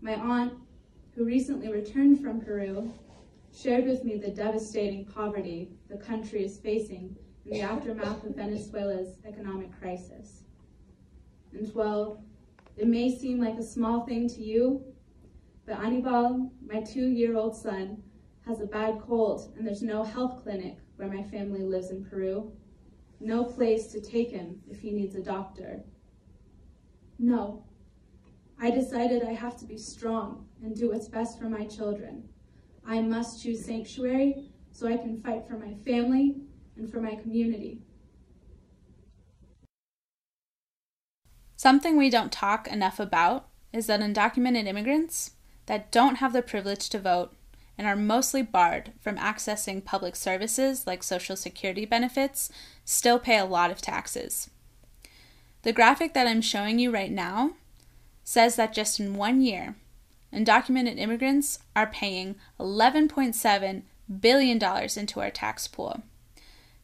My 0.00 0.14
aunt, 0.14 0.54
who 1.14 1.24
recently 1.24 1.70
returned 1.72 2.20
from 2.20 2.40
Peru, 2.40 2.92
shared 3.54 3.86
with 3.86 4.04
me 4.04 4.18
the 4.18 4.30
devastating 4.30 5.06
poverty 5.06 5.70
the 5.88 5.96
country 5.96 6.44
is 6.44 6.58
facing 6.58 7.16
in 7.46 7.52
the 7.52 7.62
aftermath 7.62 8.24
of 8.24 8.36
Venezuela's 8.36 9.16
economic 9.24 9.78
crisis. 9.80 10.42
And 11.52 11.72
well, 11.74 12.22
it 12.76 12.86
may 12.86 13.16
seem 13.16 13.40
like 13.40 13.56
a 13.56 13.62
small 13.62 14.04
thing 14.04 14.28
to 14.28 14.42
you, 14.42 14.84
but 15.64 15.78
Anibal, 15.78 16.50
my 16.64 16.80
two-year-old 16.82 17.56
son, 17.56 18.02
has 18.46 18.60
a 18.60 18.66
bad 18.66 19.00
cold 19.00 19.52
and 19.56 19.66
there's 19.66 19.82
no 19.82 20.04
health 20.04 20.42
clinic 20.42 20.76
where 20.96 21.08
my 21.08 21.22
family 21.22 21.62
lives 21.62 21.90
in 21.90 22.04
Peru. 22.04 22.52
No 23.20 23.44
place 23.44 23.86
to 23.88 24.00
take 24.00 24.30
him 24.30 24.60
if 24.68 24.80
he 24.80 24.90
needs 24.90 25.14
a 25.14 25.22
doctor. 25.22 25.84
No, 27.18 27.64
I 28.60 28.70
decided 28.70 29.22
I 29.22 29.32
have 29.32 29.56
to 29.58 29.66
be 29.66 29.76
strong 29.76 30.46
and 30.62 30.74
do 30.74 30.90
what's 30.90 31.08
best 31.08 31.38
for 31.38 31.48
my 31.48 31.66
children. 31.66 32.28
I 32.86 33.00
must 33.02 33.42
choose 33.42 33.64
sanctuary 33.64 34.50
so 34.72 34.86
I 34.86 34.96
can 34.96 35.20
fight 35.20 35.46
for 35.46 35.58
my 35.58 35.74
family 35.84 36.36
and 36.76 36.90
for 36.90 37.00
my 37.00 37.14
community. 37.14 37.82
Something 41.56 41.96
we 41.96 42.10
don't 42.10 42.32
talk 42.32 42.68
enough 42.68 43.00
about 43.00 43.48
is 43.72 43.86
that 43.86 44.00
undocumented 44.00 44.66
immigrants 44.66 45.32
that 45.66 45.90
don't 45.90 46.16
have 46.16 46.32
the 46.32 46.42
privilege 46.42 46.88
to 46.90 46.98
vote 46.98 47.35
and 47.78 47.86
are 47.86 47.96
mostly 47.96 48.42
barred 48.42 48.92
from 49.00 49.16
accessing 49.18 49.84
public 49.84 50.16
services 50.16 50.86
like 50.86 51.02
Social 51.02 51.36
Security 51.36 51.84
benefits 51.84 52.50
still 52.84 53.18
pay 53.18 53.38
a 53.38 53.44
lot 53.44 53.70
of 53.70 53.82
taxes. 53.82 54.50
The 55.62 55.72
graphic 55.72 56.14
that 56.14 56.26
I'm 56.26 56.40
showing 56.40 56.78
you 56.78 56.90
right 56.90 57.10
now 57.10 57.52
says 58.24 58.56
that 58.56 58.72
just 58.72 58.98
in 58.98 59.14
one 59.14 59.40
year, 59.40 59.76
undocumented 60.32 60.98
immigrants 60.98 61.58
are 61.74 61.86
paying 61.86 62.36
$11.7 62.58 63.82
billion 64.20 64.58
into 64.96 65.20
our 65.20 65.30
tax 65.30 65.66
pool. 65.66 66.02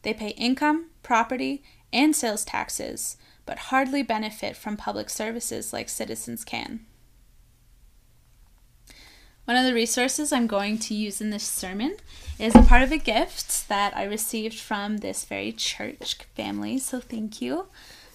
They 0.01 0.13
pay 0.13 0.29
income, 0.29 0.89
property, 1.01 1.63
and 1.91 2.15
sales 2.15 2.43
taxes, 2.43 3.17
but 3.45 3.57
hardly 3.69 4.03
benefit 4.03 4.55
from 4.55 4.77
public 4.77 5.09
services 5.09 5.73
like 5.73 5.89
citizens 5.89 6.43
can. 6.43 6.85
One 9.45 9.57
of 9.57 9.65
the 9.65 9.73
resources 9.73 10.31
I'm 10.31 10.47
going 10.47 10.77
to 10.79 10.93
use 10.93 11.19
in 11.19 11.29
this 11.29 11.43
sermon 11.43 11.97
is 12.39 12.55
a 12.55 12.61
part 12.61 12.81
of 12.81 12.93
a 12.93 12.97
gift 12.97 13.67
that 13.67 13.95
I 13.95 14.05
received 14.05 14.57
from 14.57 14.97
this 14.97 15.25
very 15.25 15.51
church 15.51 16.15
family, 16.33 16.77
so 16.77 17.01
thank 17.01 17.41
you. 17.41 17.67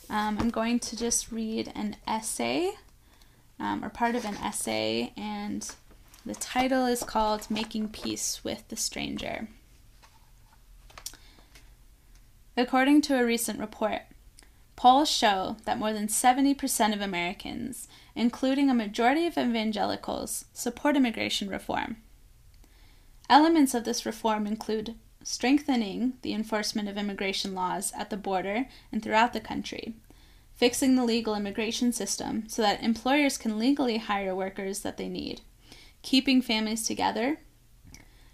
Um, 0.08 0.38
I'm 0.40 0.48
going 0.48 0.78
to 0.78 0.96
just 0.96 1.30
read 1.30 1.70
an 1.74 1.96
essay, 2.06 2.72
um, 3.60 3.84
or 3.84 3.90
part 3.90 4.14
of 4.14 4.24
an 4.24 4.36
essay, 4.36 5.12
and 5.18 5.70
the 6.24 6.34
title 6.34 6.86
is 6.86 7.02
called 7.02 7.50
Making 7.50 7.90
Peace 7.90 8.42
with 8.42 8.66
the 8.68 8.76
Stranger. 8.76 9.48
According 12.56 13.02
to 13.02 13.20
a 13.20 13.24
recent 13.26 13.60
report, 13.60 14.00
polls 14.78 15.10
show 15.10 15.56
that 15.64 15.76
more 15.76 15.92
than 15.92 16.06
70% 16.06 16.94
of 16.94 17.00
Americans, 17.00 17.88
including 18.14 18.70
a 18.70 18.74
majority 18.74 19.26
of 19.26 19.36
evangelicals, 19.36 20.44
support 20.52 20.94
immigration 20.94 21.48
reform. 21.48 21.96
Elements 23.28 23.74
of 23.74 23.82
this 23.82 24.06
reform 24.06 24.46
include 24.46 24.94
strengthening 25.24 26.12
the 26.22 26.32
enforcement 26.32 26.88
of 26.88 26.96
immigration 26.96 27.56
laws 27.56 27.92
at 27.98 28.08
the 28.08 28.16
border 28.16 28.66
and 28.92 29.02
throughout 29.02 29.32
the 29.32 29.40
country, 29.40 29.96
fixing 30.54 30.94
the 30.94 31.04
legal 31.04 31.34
immigration 31.34 31.92
system 31.92 32.44
so 32.46 32.62
that 32.62 32.80
employers 32.80 33.36
can 33.36 33.58
legally 33.58 33.98
hire 33.98 34.32
workers 34.32 34.82
that 34.82 34.96
they 34.96 35.08
need, 35.08 35.40
keeping 36.02 36.40
families 36.40 36.86
together, 36.86 37.40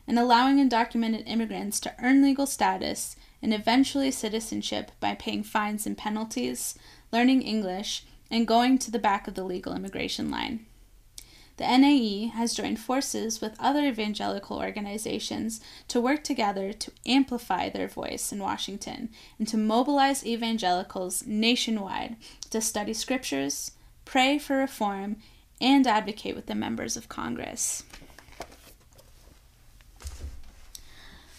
and 0.06 0.18
allowing 0.18 0.58
undocumented 0.58 1.26
immigrants 1.26 1.80
to 1.80 1.94
earn 2.02 2.22
legal 2.22 2.46
status 2.46 3.16
and 3.44 3.52
eventually 3.52 4.10
citizenship 4.10 4.90
by 5.00 5.14
paying 5.14 5.42
fines 5.42 5.84
and 5.84 5.98
penalties, 5.98 6.78
learning 7.12 7.42
English, 7.42 8.04
and 8.30 8.48
going 8.48 8.78
to 8.78 8.90
the 8.90 8.98
back 8.98 9.28
of 9.28 9.34
the 9.34 9.44
legal 9.44 9.76
immigration 9.76 10.30
line. 10.30 10.64
The 11.58 11.64
NAE 11.64 12.28
has 12.28 12.54
joined 12.54 12.80
forces 12.80 13.42
with 13.42 13.54
other 13.60 13.84
evangelical 13.84 14.56
organizations 14.56 15.60
to 15.88 16.00
work 16.00 16.24
together 16.24 16.72
to 16.72 16.92
amplify 17.04 17.68
their 17.68 17.86
voice 17.86 18.32
in 18.32 18.38
Washington 18.38 19.10
and 19.38 19.46
to 19.48 19.58
mobilize 19.58 20.24
evangelicals 20.24 21.26
nationwide 21.26 22.16
to 22.48 22.62
study 22.62 22.94
scriptures, 22.94 23.72
pray 24.06 24.38
for 24.38 24.56
reform, 24.56 25.16
and 25.60 25.86
advocate 25.86 26.34
with 26.34 26.46
the 26.46 26.54
members 26.54 26.96
of 26.96 27.10
Congress. 27.10 27.84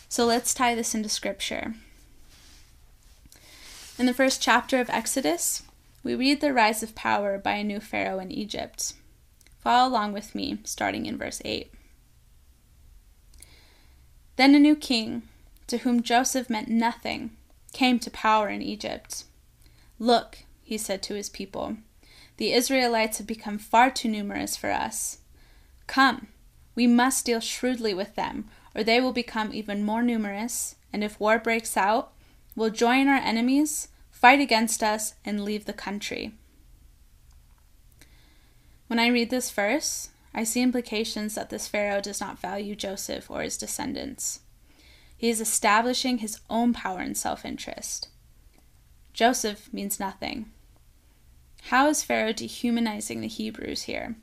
So 0.08 0.26
let's 0.26 0.54
tie 0.54 0.76
this 0.76 0.94
into 0.94 1.10
scripture. 1.10 1.74
In 3.98 4.08
the 4.08 4.14
first 4.14 4.42
chapter 4.42 4.82
of 4.82 4.90
Exodus, 4.90 5.64
we 6.04 6.16
read 6.16 6.42
the 6.42 6.52
rise 6.52 6.84
of 6.84 6.96
power 6.96 7.38
by 7.38 7.54
a 7.54 7.64
new 7.64 7.80
Pharaoh 7.80 8.20
in 8.20 8.30
Egypt. 8.30 8.94
Follow 9.60 9.90
along 9.90 10.12
with 10.12 10.36
me, 10.36 10.60
starting 10.66 11.06
in 11.06 11.18
verse 11.18 11.42
8. 11.46 11.72
Then 14.36 14.54
a 14.54 14.60
new 14.60 14.76
king, 14.76 15.24
to 15.68 15.78
whom 15.78 16.04
Joseph 16.04 16.50
meant 16.50 16.68
nothing, 16.68 17.38
came 17.72 17.98
to 18.00 18.12
power 18.12 18.50
in 18.50 18.62
Egypt. 18.62 19.24
Look, 19.98 20.40
he 20.62 20.78
said 20.78 21.02
to 21.04 21.16
his 21.16 21.30
people, 21.30 21.78
the 22.36 22.52
Israelites 22.52 23.20
have 23.20 23.28
become 23.28 23.58
far 23.58 23.90
too 23.90 24.10
numerous 24.10 24.58
for 24.58 24.72
us. 24.72 25.20
Come, 25.88 26.28
we 26.76 26.86
must 26.86 27.26
deal 27.26 27.40
shrewdly 27.40 27.94
with 27.94 28.16
them, 28.16 28.50
or 28.76 28.84
they 28.84 29.00
will 29.00 29.14
become 29.14 29.54
even 29.54 29.86
more 29.86 30.04
numerous, 30.04 30.76
and 30.92 31.02
if 31.02 31.18
war 31.18 31.40
breaks 31.40 31.78
out, 31.78 32.12
will 32.56 32.70
join 32.70 33.08
our 33.08 33.18
enemies, 33.18 33.90
fight 34.12 34.40
against 34.40 34.82
us, 34.82 35.16
and 35.26 35.44
leave 35.44 35.66
the 35.66 35.74
country. 35.74 36.34
When 38.88 39.00
I 39.00 39.08
read 39.08 39.30
this 39.30 39.52
verse, 39.52 40.10
I 40.34 40.44
see 40.44 40.62
implications 40.62 41.36
that 41.36 41.50
this 41.50 41.68
Pharaoh 41.68 42.02
does 42.02 42.22
not 42.22 42.40
value 42.40 42.76
Joseph 42.76 43.32
or 43.32 43.42
his 43.42 43.58
descendants. 43.58 44.42
He 45.18 45.30
is 45.30 45.42
establishing 45.42 46.18
his 46.18 46.40
own 46.50 46.74
power 46.74 47.00
and 47.00 47.18
self 47.18 47.46
interest. 47.46 48.10
Joseph 49.14 49.72
means 49.72 50.00
nothing. 50.00 50.52
How 51.70 51.88
is 51.88 52.04
Pharaoh 52.04 52.34
dehumanizing 52.34 53.22
the 53.22 53.28
Hebrews 53.28 53.84
here? 53.84 54.18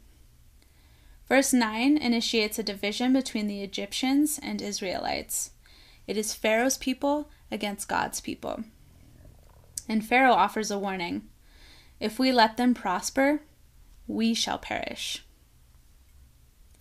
Verse 1.28 1.54
9 1.54 1.96
initiates 1.96 2.58
a 2.58 2.62
division 2.62 3.14
between 3.14 3.46
the 3.46 3.62
Egyptians 3.62 4.38
and 4.42 4.60
Israelites. 4.60 5.51
It 6.06 6.16
is 6.16 6.34
Pharaoh's 6.34 6.78
people 6.78 7.30
against 7.50 7.88
God's 7.88 8.20
people. 8.20 8.64
And 9.88 10.04
Pharaoh 10.04 10.32
offers 10.32 10.70
a 10.70 10.78
warning 10.78 11.28
If 12.00 12.18
we 12.18 12.32
let 12.32 12.56
them 12.56 12.74
prosper, 12.74 13.42
we 14.06 14.34
shall 14.34 14.58
perish. 14.58 15.24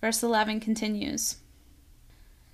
Verse 0.00 0.22
11 0.22 0.60
continues 0.60 1.36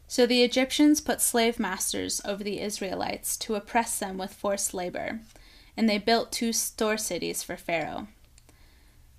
So 0.06 0.26
the 0.26 0.42
Egyptians 0.42 1.00
put 1.00 1.20
slave 1.20 1.58
masters 1.58 2.20
over 2.24 2.44
the 2.44 2.60
Israelites 2.60 3.36
to 3.38 3.54
oppress 3.54 3.98
them 3.98 4.18
with 4.18 4.34
forced 4.34 4.74
labor, 4.74 5.20
and 5.76 5.88
they 5.88 5.98
built 5.98 6.32
two 6.32 6.52
store 6.52 6.98
cities 6.98 7.42
for 7.42 7.56
Pharaoh. 7.56 8.08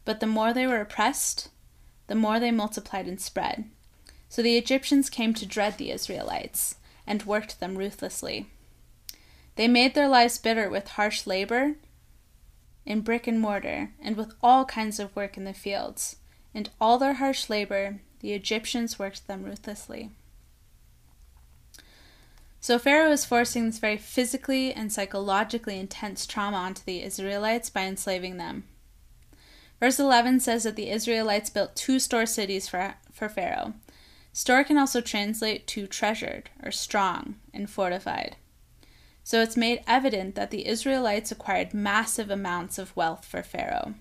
But 0.05 0.19
the 0.19 0.27
more 0.27 0.53
they 0.53 0.67
were 0.67 0.81
oppressed, 0.81 1.49
the 2.07 2.15
more 2.15 2.39
they 2.39 2.51
multiplied 2.51 3.07
and 3.07 3.19
spread. 3.19 3.65
So 4.27 4.41
the 4.41 4.57
Egyptians 4.57 5.09
came 5.09 5.33
to 5.35 5.45
dread 5.45 5.77
the 5.77 5.91
Israelites 5.91 6.75
and 7.09 7.23
worked 7.23 7.59
them 7.59 7.75
ruthlessly. 7.75 8.45
They 9.55 9.67
made 9.67 9.95
their 9.95 10.07
lives 10.07 10.37
bitter 10.37 10.69
with 10.69 10.89
harsh 10.89 11.27
labor 11.27 11.75
in 12.85 13.01
brick 13.01 13.27
and 13.27 13.41
mortar 13.41 13.89
and 13.99 14.15
with 14.15 14.33
all 14.41 14.63
kinds 14.63 14.99
of 14.99 15.13
work 15.15 15.35
in 15.35 15.43
the 15.43 15.53
fields. 15.53 16.17
And 16.53 16.69
all 16.79 16.97
their 16.97 17.15
harsh 17.15 17.49
labor, 17.49 17.99
the 18.21 18.33
Egyptians 18.33 18.97
worked 18.97 19.27
them 19.27 19.43
ruthlessly. 19.43 20.11
So 22.61 22.77
Pharaoh 22.77 23.11
is 23.11 23.25
forcing 23.25 23.65
this 23.65 23.79
very 23.79 23.97
physically 23.97 24.73
and 24.73 24.91
psychologically 24.91 25.79
intense 25.79 26.25
trauma 26.25 26.57
onto 26.57 26.83
the 26.85 27.03
Israelites 27.03 27.69
by 27.69 27.81
enslaving 27.81 28.37
them. 28.37 28.65
Verse 29.79 29.99
11 29.99 30.41
says 30.41 30.63
that 30.63 30.75
the 30.75 30.89
Israelites 30.89 31.49
built 31.49 31.75
two 31.75 31.99
store 31.99 32.25
cities 32.25 32.67
for, 32.67 32.95
for 33.11 33.29
Pharaoh. 33.29 33.73
Store 34.39 34.63
can 34.63 34.77
also 34.77 35.01
translate 35.01 35.67
to 35.67 35.86
treasured 35.86 36.50
or 36.63 36.72
strong 36.72 37.36
and 37.53 37.69
fortified. 37.69 38.38
So 39.22 39.41
it's 39.41 39.58
made 39.58 39.84
evident 39.86 40.36
that 40.36 40.50
the 40.50 40.65
Israelites 40.65 41.29
acquired 41.29 41.74
massive 41.74 42.29
amounts 42.29 42.77
of 42.77 42.96
wealth 42.96 43.25
for 43.25 43.43
Pharaoh. 43.43 43.96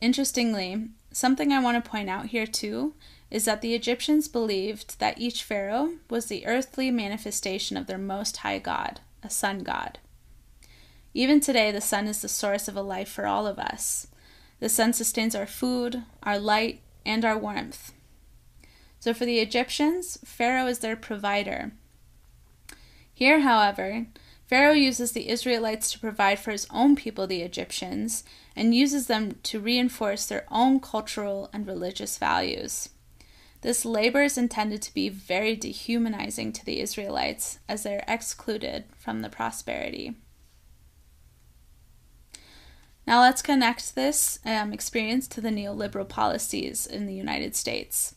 Interestingly, 0.00 0.88
something 1.12 1.52
I 1.52 1.60
want 1.60 1.84
to 1.84 1.90
point 1.90 2.08
out 2.08 2.28
here 2.28 2.46
too 2.46 2.94
is 3.30 3.44
that 3.44 3.60
the 3.60 3.74
Egyptians 3.74 4.26
believed 4.26 4.98
that 5.00 5.20
each 5.20 5.44
Pharaoh 5.44 5.96
was 6.08 6.24
the 6.26 6.46
earthly 6.46 6.90
manifestation 6.90 7.76
of 7.76 7.88
their 7.88 7.98
Most 7.98 8.38
High 8.38 8.58
God, 8.58 9.00
a 9.22 9.28
sun 9.28 9.58
god. 9.58 9.98
Even 11.12 11.40
today, 11.40 11.70
the 11.70 11.82
sun 11.82 12.06
is 12.06 12.22
the 12.22 12.26
source 12.26 12.68
of 12.68 12.76
a 12.76 12.80
life 12.80 13.10
for 13.10 13.26
all 13.26 13.46
of 13.46 13.58
us. 13.58 14.06
The 14.60 14.70
sun 14.70 14.94
sustains 14.94 15.34
our 15.34 15.44
food, 15.44 16.04
our 16.22 16.38
light, 16.38 16.80
and 17.04 17.22
our 17.22 17.36
warmth. 17.36 17.92
So 19.00 19.12
for 19.12 19.24
the 19.24 19.40
Egyptians, 19.40 20.18
Pharaoh 20.24 20.66
is 20.66 20.78
their 20.78 20.96
provider, 20.96 21.72
here, 23.20 23.40
however, 23.40 24.06
Pharaoh 24.46 24.72
uses 24.72 25.12
the 25.12 25.28
Israelites 25.28 25.92
to 25.92 25.98
provide 25.98 26.38
for 26.38 26.52
his 26.52 26.66
own 26.70 26.96
people, 26.96 27.26
the 27.26 27.42
Egyptians, 27.42 28.24
and 28.56 28.74
uses 28.74 29.08
them 29.08 29.32
to 29.42 29.60
reinforce 29.60 30.24
their 30.24 30.46
own 30.50 30.80
cultural 30.80 31.50
and 31.52 31.66
religious 31.66 32.16
values. 32.16 32.88
This 33.60 33.84
labor 33.84 34.22
is 34.22 34.38
intended 34.38 34.80
to 34.80 34.94
be 34.94 35.10
very 35.10 35.54
dehumanizing 35.54 36.54
to 36.54 36.64
the 36.64 36.80
Israelites 36.80 37.58
as 37.68 37.82
they 37.82 37.96
are 37.96 38.04
excluded 38.08 38.84
from 38.96 39.20
the 39.20 39.28
prosperity. 39.28 40.16
Now 43.06 43.20
let's 43.20 43.42
connect 43.42 43.94
this 43.94 44.38
um, 44.46 44.72
experience 44.72 45.28
to 45.28 45.42
the 45.42 45.50
neoliberal 45.50 46.08
policies 46.08 46.86
in 46.86 47.04
the 47.04 47.12
United 47.12 47.54
States. 47.54 48.14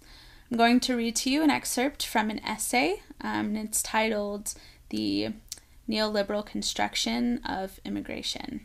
I'm 0.54 0.58
going 0.58 0.82
to 0.82 0.96
read 0.96 1.16
to 1.16 1.32
you 1.32 1.42
an 1.42 1.50
excerpt 1.50 2.06
from 2.06 2.30
an 2.30 2.38
essay, 2.46 3.02
um, 3.22 3.56
and 3.56 3.58
it's 3.58 3.82
titled 3.82 4.54
the 4.90 5.30
neoliberal 5.90 6.46
construction 6.46 7.40
of 7.44 7.80
immigration. 7.84 8.62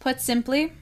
Put 0.00 0.20
simply, 0.20 0.72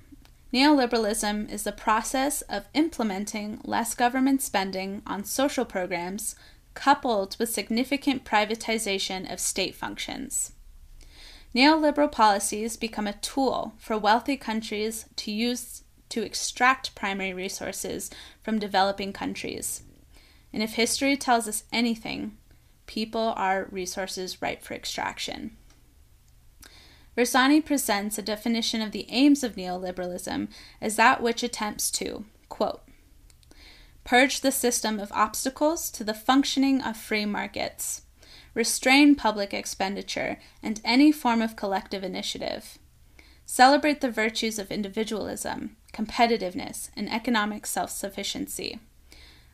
neoliberalism 0.50 1.52
is 1.52 1.64
the 1.64 1.72
process 1.72 2.40
of 2.40 2.64
implementing 2.72 3.60
less 3.64 3.94
government 3.94 4.40
spending 4.40 5.02
on 5.06 5.24
social 5.24 5.66
programs 5.66 6.34
coupled 6.72 7.36
with 7.38 7.50
significant 7.50 8.24
privatization 8.24 9.30
of 9.30 9.40
state 9.40 9.74
functions. 9.74 10.52
Neoliberal 11.54 12.10
policies 12.10 12.78
become 12.78 13.06
a 13.06 13.18
tool 13.18 13.74
for 13.76 13.98
wealthy 13.98 14.38
countries 14.38 15.04
to 15.16 15.30
use 15.30 15.82
to 16.10 16.22
extract 16.22 16.94
primary 16.94 17.32
resources 17.32 18.10
from 18.42 18.58
developing 18.58 19.12
countries. 19.12 19.82
And 20.52 20.62
if 20.62 20.74
history 20.74 21.16
tells 21.16 21.48
us 21.48 21.64
anything, 21.72 22.36
people 22.86 23.32
are 23.36 23.68
resources 23.70 24.42
ripe 24.42 24.62
for 24.62 24.74
extraction. 24.74 25.56
Versani 27.16 27.64
presents 27.64 28.18
a 28.18 28.22
definition 28.22 28.80
of 28.80 28.92
the 28.92 29.06
aims 29.10 29.42
of 29.42 29.56
neoliberalism 29.56 30.48
as 30.80 30.96
that 30.96 31.22
which 31.22 31.42
attempts 31.42 31.90
to, 31.90 32.24
quote, 32.48 32.82
purge 34.04 34.40
the 34.40 34.52
system 34.52 34.98
of 34.98 35.12
obstacles 35.12 35.90
to 35.90 36.02
the 36.02 36.14
functioning 36.14 36.80
of 36.80 36.96
free 36.96 37.26
markets, 37.26 38.02
restrain 38.54 39.14
public 39.14 39.52
expenditure 39.52 40.38
and 40.62 40.80
any 40.84 41.12
form 41.12 41.42
of 41.42 41.56
collective 41.56 42.02
initiative, 42.02 42.78
celebrate 43.44 44.00
the 44.00 44.10
virtues 44.10 44.58
of 44.58 44.70
individualism, 44.70 45.76
competitiveness, 45.92 46.90
and 46.96 47.10
economic 47.10 47.66
self 47.66 47.90
sufficiency, 47.90 48.78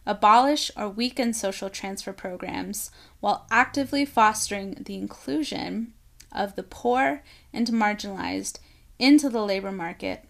abolish 0.06 0.70
or 0.76 0.88
weaken 0.88 1.32
social 1.32 1.68
transfer 1.68 2.12
programs 2.12 2.90
while 3.20 3.46
actively 3.50 4.04
fostering 4.04 4.76
the 4.80 4.96
inclusion 4.96 5.92
of 6.32 6.54
the 6.54 6.62
poor 6.62 7.22
and 7.52 7.68
marginalized 7.68 8.58
into 8.98 9.28
the 9.28 9.42
labor 9.42 9.72
market 9.72 10.24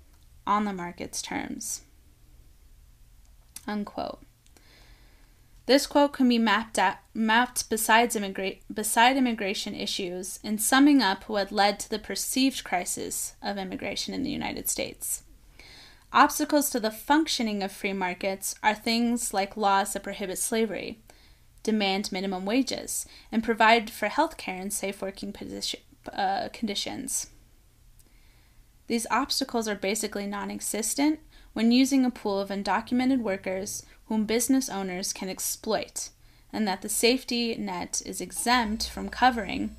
on 0.46 0.64
the 0.64 0.72
market's 0.72 1.20
terms. 1.20 1.82
Unquote. 3.66 4.22
This 5.66 5.88
quote 5.88 6.12
can 6.12 6.28
be 6.28 6.38
mapped, 6.38 6.78
at, 6.78 7.02
mapped 7.12 7.68
besides 7.68 8.14
immigra- 8.14 8.60
beside 8.72 9.16
immigration 9.16 9.74
issues 9.74 10.38
in 10.44 10.58
summing 10.58 11.02
up 11.02 11.28
what 11.28 11.50
led 11.50 11.80
to 11.80 11.90
the 11.90 11.98
perceived 11.98 12.62
crisis 12.62 13.34
of 13.42 13.58
immigration 13.58 14.14
in 14.14 14.22
the 14.22 14.30
United 14.30 14.68
States. 14.68 15.24
Obstacles 16.12 16.70
to 16.70 16.80
the 16.80 16.90
functioning 16.90 17.62
of 17.62 17.72
free 17.72 17.92
markets 17.92 18.54
are 18.62 18.74
things 18.74 19.34
like 19.34 19.56
laws 19.56 19.92
that 19.92 20.02
prohibit 20.02 20.38
slavery, 20.38 21.00
demand 21.62 22.12
minimum 22.12 22.46
wages, 22.46 23.06
and 23.32 23.42
provide 23.42 23.90
for 23.90 24.08
health 24.08 24.36
care 24.36 24.60
and 24.60 24.72
safe 24.72 25.02
working 25.02 25.32
position, 25.32 25.80
uh, 26.12 26.48
conditions. 26.52 27.30
These 28.86 29.06
obstacles 29.10 29.66
are 29.66 29.74
basically 29.74 30.26
non 30.26 30.50
existent 30.50 31.18
when 31.52 31.72
using 31.72 32.04
a 32.04 32.10
pool 32.10 32.38
of 32.38 32.50
undocumented 32.50 33.20
workers 33.20 33.84
whom 34.06 34.24
business 34.24 34.68
owners 34.68 35.12
can 35.12 35.28
exploit, 35.28 36.10
and 36.52 36.68
that 36.68 36.82
the 36.82 36.88
safety 36.88 37.56
net 37.56 38.00
is 38.06 38.20
exempt 38.20 38.88
from 38.88 39.08
covering, 39.08 39.74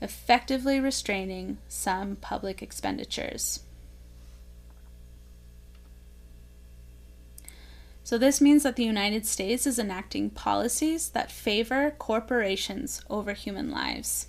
effectively 0.00 0.78
restraining 0.78 1.58
some 1.66 2.14
public 2.16 2.62
expenditures. 2.62 3.63
So, 8.04 8.18
this 8.18 8.38
means 8.38 8.62
that 8.62 8.76
the 8.76 8.84
United 8.84 9.24
States 9.24 9.66
is 9.66 9.78
enacting 9.78 10.28
policies 10.28 11.08
that 11.08 11.32
favor 11.32 11.90
corporations 11.98 13.02
over 13.08 13.32
human 13.32 13.70
lives. 13.70 14.26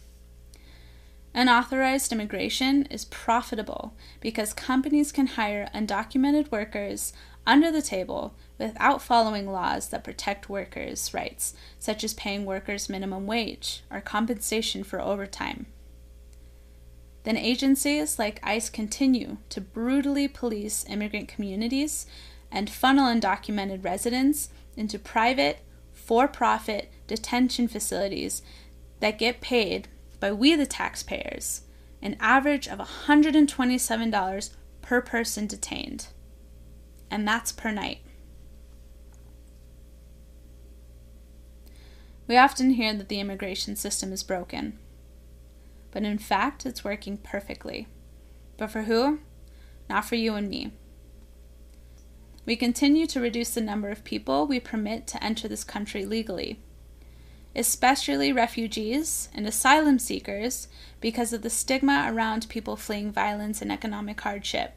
Unauthorized 1.34 2.14
immigration 2.14 2.86
is 2.86 3.04
profitable 3.04 3.94
because 4.22 4.54
companies 4.54 5.12
can 5.12 5.28
hire 5.28 5.70
undocumented 5.76 6.50
workers 6.50 7.12
under 7.46 7.70
the 7.70 7.82
table 7.82 8.34
without 8.58 9.02
following 9.02 9.52
laws 9.52 9.90
that 9.90 10.06
protect 10.06 10.50
workers' 10.50 11.14
rights, 11.14 11.54
such 11.78 12.06
as 12.06 12.14
paying 12.14 12.46
workers 12.46 12.88
minimum 12.88 13.28
wage 13.28 13.84
or 13.92 14.00
compensation 14.00 14.86
for 14.86 15.02
overtime. 15.02 15.66
Then 17.24 17.36
agencies 17.36 18.18
like 18.18 18.40
ICE 18.42 18.70
continue 18.70 19.38
to 19.50 19.60
brutally 19.60 20.30
police 20.30 20.86
immigrant 20.88 21.28
communities 21.28 22.06
and 22.56 22.70
funnel 22.70 23.14
undocumented 23.14 23.84
residents 23.84 24.50
into 24.78 24.98
private, 24.98 25.60
for 25.94 26.28
profit 26.28 26.92
detention 27.08 27.68
facilities 27.68 28.42
that 29.00 29.18
get 29.18 29.42
paid 29.42 29.88
by 30.20 30.32
we 30.32 30.56
the 30.56 30.66
taxpayers, 30.66 31.62
an 32.02 32.16
average 32.20 32.68
of 32.68 32.80
$127 32.80 34.50
per 34.82 35.02
person 35.02 35.48
detained. 35.48 36.08
And 37.10 37.28
that's 37.28 37.52
per 37.52 37.72
night. 37.72 38.00
We 42.28 42.38
often 42.38 42.72
hear 42.72 42.94
that 42.94 43.10
the 43.10 43.20
immigration 43.20 43.76
system 43.76 44.14
is 44.14 44.24
broken. 44.24 44.80
But 45.92 46.04
in 46.04 46.18
fact, 46.18 46.66
it's 46.66 46.84
working 46.84 47.18
perfectly. 47.18 47.88
But 48.58 48.72
for 48.72 48.84
who? 48.84 49.20
Not 49.90 50.06
for 50.06 50.16
you 50.16 50.36
and 50.36 50.50
me. 50.50 50.72
We 52.46 52.56
continue 52.56 53.08
to 53.08 53.20
reduce 53.20 53.52
the 53.52 53.62
number 53.62 53.90
of 53.90 54.04
people 54.04 54.46
we 54.46 54.60
permit 54.60 55.08
to 55.08 55.24
enter 55.24 55.48
this 55.48 55.64
country 55.64 56.06
legally 56.06 56.60
especially 57.56 58.34
refugees 58.34 59.30
and 59.34 59.48
asylum 59.48 59.98
seekers, 59.98 60.68
because 61.00 61.32
of 61.32 61.42
the 61.42 61.50
stigma 61.50 62.08
around 62.10 62.50
people 62.50 62.76
fleeing 62.76 63.12
violence 63.12 63.62
and 63.62 63.72
economic 63.72 64.20
hardship. 64.22 64.74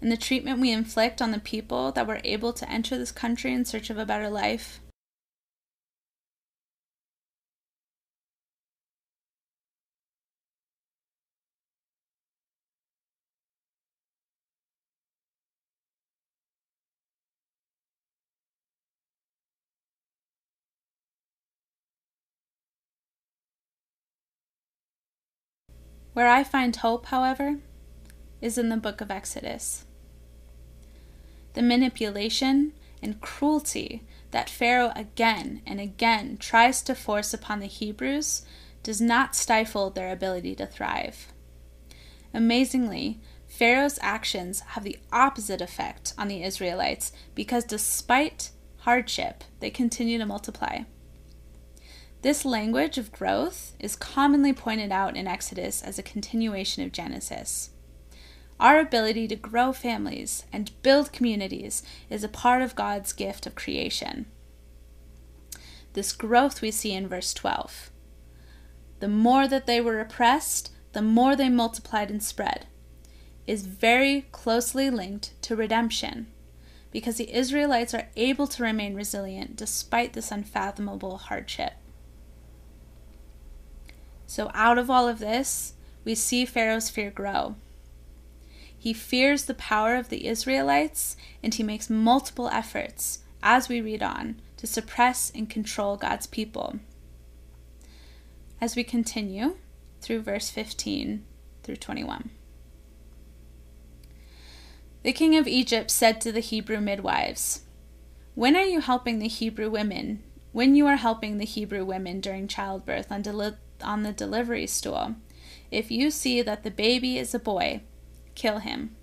And 0.00 0.10
the 0.10 0.16
treatment 0.16 0.60
we 0.60 0.72
inflict 0.72 1.22
on 1.22 1.30
the 1.30 1.38
people 1.38 1.92
that 1.92 2.08
were 2.08 2.20
able 2.24 2.52
to 2.54 2.68
enter 2.68 2.98
this 2.98 3.12
country 3.12 3.52
in 3.52 3.64
search 3.64 3.88
of 3.88 3.98
a 3.98 4.06
better 4.06 4.28
life 4.28 4.80
Where 26.12 26.28
I 26.28 26.44
find 26.44 26.76
hope, 26.76 27.06
however, 27.06 27.58
is 28.40 28.58
in 28.58 28.68
the 28.68 28.76
book 28.76 29.00
of 29.00 29.10
Exodus. 29.10 29.84
The 31.54 31.62
manipulation 31.62 32.72
and 33.02 33.20
cruelty 33.20 34.02
that 34.30 34.50
Pharaoh 34.50 34.92
again 34.96 35.62
and 35.66 35.80
again 35.80 36.36
tries 36.38 36.82
to 36.82 36.94
force 36.94 37.32
upon 37.32 37.60
the 37.60 37.66
Hebrews 37.66 38.42
does 38.82 39.00
not 39.00 39.36
stifle 39.36 39.90
their 39.90 40.12
ability 40.12 40.54
to 40.56 40.66
thrive. 40.66 41.32
Amazingly, 42.34 43.20
Pharaoh's 43.46 43.98
actions 44.00 44.60
have 44.68 44.84
the 44.84 44.98
opposite 45.12 45.60
effect 45.60 46.14
on 46.16 46.28
the 46.28 46.42
Israelites 46.42 47.12
because 47.34 47.64
despite 47.64 48.50
hardship, 48.78 49.44
they 49.60 49.70
continue 49.70 50.18
to 50.18 50.26
multiply. 50.26 50.80
This 52.22 52.44
language 52.44 52.98
of 52.98 53.10
growth 53.10 53.72
is 53.80 53.96
commonly 53.96 54.52
pointed 54.52 54.92
out 54.92 55.16
in 55.16 55.26
Exodus 55.26 55.82
as 55.82 55.98
a 55.98 56.04
continuation 56.04 56.84
of 56.84 56.92
Genesis. 56.92 57.70
Our 58.60 58.78
ability 58.78 59.26
to 59.26 59.34
grow 59.34 59.72
families 59.72 60.44
and 60.52 60.70
build 60.84 61.12
communities 61.12 61.82
is 62.08 62.22
a 62.22 62.28
part 62.28 62.62
of 62.62 62.76
God's 62.76 63.12
gift 63.12 63.44
of 63.44 63.56
creation. 63.56 64.26
This 65.94 66.12
growth 66.12 66.62
we 66.62 66.70
see 66.70 66.92
in 66.92 67.08
verse 67.08 67.34
12. 67.34 67.90
The 69.00 69.08
more 69.08 69.48
that 69.48 69.66
they 69.66 69.80
were 69.80 69.98
oppressed, 69.98 70.70
the 70.92 71.02
more 71.02 71.34
they 71.34 71.48
multiplied 71.48 72.08
and 72.08 72.22
spread, 72.22 72.66
is 73.48 73.66
very 73.66 74.26
closely 74.30 74.90
linked 74.90 75.32
to 75.42 75.56
redemption 75.56 76.28
because 76.92 77.16
the 77.16 77.34
Israelites 77.34 77.94
are 77.94 78.10
able 78.14 78.46
to 78.46 78.62
remain 78.62 78.94
resilient 78.94 79.56
despite 79.56 80.12
this 80.12 80.30
unfathomable 80.30 81.18
hardship. 81.18 81.72
So, 84.26 84.50
out 84.54 84.78
of 84.78 84.90
all 84.90 85.08
of 85.08 85.18
this, 85.18 85.74
we 86.04 86.14
see 86.14 86.44
Pharaoh's 86.44 86.90
fear 86.90 87.10
grow. 87.10 87.56
He 88.76 88.92
fears 88.92 89.44
the 89.44 89.54
power 89.54 89.94
of 89.94 90.08
the 90.08 90.26
Israelites, 90.26 91.16
and 91.42 91.54
he 91.54 91.62
makes 91.62 91.88
multiple 91.88 92.48
efforts, 92.48 93.20
as 93.42 93.68
we 93.68 93.80
read 93.80 94.02
on, 94.02 94.40
to 94.56 94.66
suppress 94.66 95.30
and 95.34 95.48
control 95.48 95.96
God's 95.96 96.26
people. 96.26 96.80
As 98.60 98.74
we 98.74 98.82
continue 98.82 99.56
through 100.00 100.22
verse 100.22 100.50
15 100.50 101.24
through 101.62 101.76
21. 101.76 102.30
The 105.02 105.12
king 105.12 105.36
of 105.36 105.48
Egypt 105.48 105.90
said 105.90 106.20
to 106.20 106.32
the 106.32 106.40
Hebrew 106.40 106.80
midwives, 106.80 107.62
When 108.34 108.56
are 108.56 108.64
you 108.64 108.80
helping 108.80 109.18
the 109.18 109.28
Hebrew 109.28 109.70
women? 109.70 110.22
When 110.52 110.76
you 110.76 110.86
are 110.86 110.96
helping 110.96 111.38
the 111.38 111.44
Hebrew 111.44 111.84
women 111.84 112.20
during 112.20 112.46
childbirth 112.46 113.10
on, 113.10 113.22
deli- 113.22 113.56
on 113.82 114.02
the 114.02 114.12
delivery 114.12 114.66
stool. 114.66 115.16
If 115.70 115.90
you 115.90 116.10
see 116.10 116.42
that 116.42 116.62
the 116.62 116.70
baby 116.70 117.18
is 117.18 117.34
a 117.34 117.38
boy, 117.38 117.82
kill 118.34 118.58
him. 118.58 118.96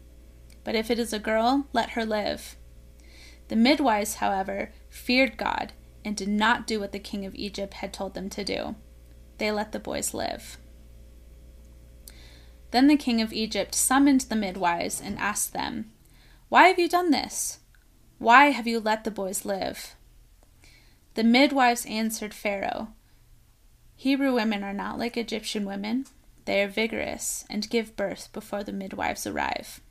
But 0.63 0.75
if 0.75 0.89
it 0.91 0.99
is 0.99 1.13
a 1.13 1.19
girl, 1.19 1.67
let 1.73 1.91
her 1.91 2.05
live. 2.05 2.55
The 3.47 3.55
midwives, 3.55 4.15
however, 4.15 4.71
feared 4.89 5.37
God 5.37 5.73
and 6.05 6.15
did 6.15 6.27
not 6.27 6.67
do 6.67 6.79
what 6.79 6.91
the 6.91 6.99
king 6.99 7.25
of 7.25 7.35
Egypt 7.35 7.75
had 7.75 7.93
told 7.93 8.13
them 8.13 8.29
to 8.29 8.43
do. 8.43 8.75
They 9.37 9.51
let 9.51 9.71
the 9.71 9.79
boys 9.79 10.13
live. 10.13 10.57
Then 12.71 12.87
the 12.87 12.97
king 12.97 13.21
of 13.21 13.33
Egypt 13.33 13.73
summoned 13.73 14.21
the 14.21 14.35
midwives 14.35 15.01
and 15.01 15.17
asked 15.17 15.53
them, 15.53 15.91
Why 16.49 16.67
have 16.67 16.77
you 16.77 16.87
done 16.87 17.09
this? 17.09 17.59
Why 18.19 18.51
have 18.51 18.67
you 18.67 18.79
let 18.79 19.03
the 19.03 19.11
boys 19.11 19.45
live? 19.45 19.95
The 21.15 21.23
midwives 21.23 21.85
answered 21.85 22.33
Pharaoh 22.33 22.89
Hebrew 23.99 24.33
women 24.33 24.63
are 24.63 24.71
not 24.71 24.97
like 24.97 25.17
Egyptian 25.17 25.65
women. 25.65 26.05
They 26.45 26.63
are 26.63 26.69
vigorous 26.69 27.43
and 27.49 27.69
give 27.69 27.97
birth 27.97 28.31
before 28.31 28.63
the 28.63 28.71
midwives 28.71 29.27
arrive. 29.27 29.81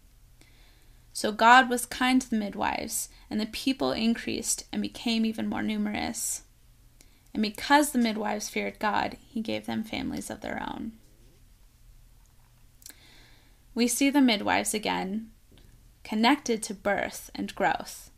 So 1.13 1.31
God 1.31 1.69
was 1.69 1.85
kind 1.85 2.19
to 2.23 2.31
the 2.31 2.39
midwives, 2.39 3.11
and 3.29 3.39
the 3.39 3.45
people 3.45 3.93
increased 3.93 4.65
and 4.73 4.81
became 4.81 5.27
even 5.27 5.47
more 5.47 5.63
numerous. 5.63 6.45
And 7.35 7.43
because 7.43 7.91
the 7.91 7.99
midwives 7.99 8.49
feared 8.49 8.79
God, 8.79 9.19
he 9.29 9.43
gave 9.43 9.67
them 9.67 9.85
families 9.85 10.31
of 10.31 10.41
their 10.41 10.67
own. 10.67 10.93
We 13.75 13.89
see 13.89 14.09
the 14.09 14.23
midwives 14.23 14.73
again 14.73 15.33
connected 16.03 16.63
to 16.63 16.73
birth 16.73 17.31
and 17.35 17.55
growth, 17.55 18.11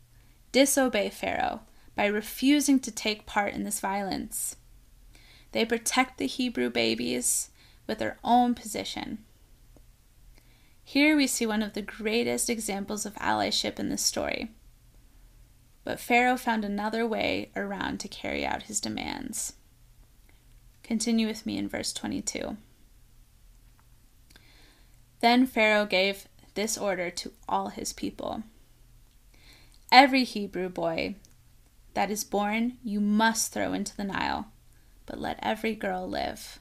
disobey 0.53 1.09
Pharaoh 1.09 1.63
by 1.97 2.05
refusing 2.05 2.79
to 2.79 2.91
take 2.91 3.25
part 3.25 3.53
in 3.53 3.65
this 3.65 3.81
violence. 3.81 4.55
They 5.51 5.65
protect 5.65 6.17
the 6.17 6.27
Hebrew 6.27 6.69
babies 6.69 7.49
with 7.87 7.99
their 7.99 8.17
own 8.23 8.55
position. 8.55 9.19
Here 10.83 11.15
we 11.15 11.27
see 11.27 11.45
one 11.45 11.61
of 11.61 11.73
the 11.73 11.81
greatest 11.81 12.49
examples 12.49 13.05
of 13.05 13.15
allyship 13.15 13.79
in 13.79 13.89
this 13.89 14.03
story. 14.03 14.51
But 15.83 15.99
Pharaoh 15.99 16.37
found 16.37 16.63
another 16.63 17.07
way 17.07 17.51
around 17.55 17.99
to 18.01 18.07
carry 18.07 18.45
out 18.45 18.63
his 18.63 18.79
demands. 18.79 19.53
Continue 20.83 21.27
with 21.27 21.45
me 21.45 21.57
in 21.57 21.67
verse 21.67 21.93
22. 21.93 22.57
Then 25.21 25.45
Pharaoh 25.45 25.85
gave 25.85 26.27
this 26.55 26.77
order 26.77 27.09
to 27.11 27.31
all 27.47 27.69
his 27.69 27.93
people 27.93 28.43
Every 29.91 30.23
Hebrew 30.23 30.69
boy 30.69 31.15
that 31.93 32.09
is 32.09 32.23
born 32.23 32.77
you 32.83 33.01
must 33.01 33.51
throw 33.51 33.73
into 33.73 33.95
the 33.95 34.05
Nile, 34.05 34.50
but 35.11 35.19
let 35.19 35.37
every 35.43 35.75
girl 35.75 36.07
live. 36.07 36.57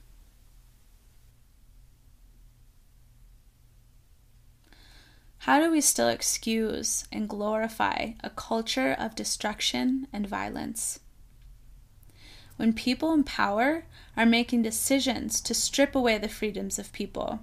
How 5.38 5.60
do 5.60 5.70
we 5.70 5.80
still 5.80 6.08
excuse 6.08 7.04
and 7.12 7.28
glorify 7.28 8.14
a 8.24 8.30
culture 8.30 8.92
of 8.98 9.14
destruction 9.14 10.08
and 10.12 10.26
violence? 10.26 10.98
When 12.56 12.72
people 12.72 13.12
in 13.12 13.22
power 13.22 13.84
are 14.16 14.26
making 14.26 14.62
decisions 14.62 15.40
to 15.42 15.54
strip 15.54 15.94
away 15.94 16.18
the 16.18 16.28
freedoms 16.28 16.76
of 16.76 16.92
people, 16.92 17.38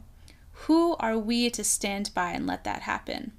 who 0.66 0.98
are 0.98 1.18
we 1.18 1.50
to 1.52 1.64
stand 1.64 2.12
by 2.14 2.32
and 2.32 2.46
let 2.46 2.66
that 2.66 2.82
happen? 2.82 3.32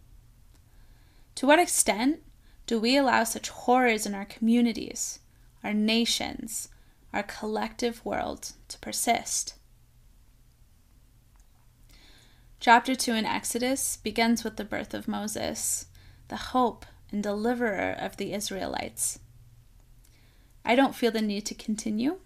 To 1.34 1.46
what 1.46 1.58
extent 1.58 2.20
do 2.66 2.80
we 2.80 2.96
allow 2.96 3.24
such 3.24 3.50
horrors 3.50 4.06
in 4.06 4.14
our 4.14 4.24
communities, 4.24 5.18
our 5.62 5.74
nations, 5.74 6.70
our 7.12 7.22
collective 7.22 8.04
world 8.04 8.52
to 8.68 8.78
persist? 8.78 9.54
Chapter 12.60 12.94
2 12.94 13.12
in 13.12 13.24
Exodus 13.24 13.96
begins 13.96 14.42
with 14.42 14.56
the 14.56 14.64
birth 14.64 14.92
of 14.92 15.06
Moses, 15.06 15.86
the 16.28 16.36
hope 16.36 16.86
and 17.10 17.22
deliverer 17.22 17.94
of 17.98 18.16
the 18.16 18.32
Israelites. 18.32 19.20
I 20.64 20.74
don't 20.74 20.94
feel 20.94 21.10
the 21.10 21.22
need 21.22 21.46
to 21.46 21.54
continue 21.54 22.18